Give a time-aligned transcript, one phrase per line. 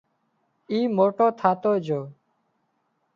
[0.69, 2.01] اي موٽو ٿاتو جھو